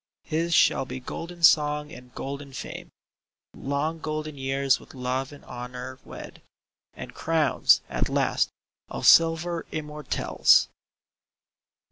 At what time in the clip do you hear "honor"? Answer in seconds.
5.45-5.99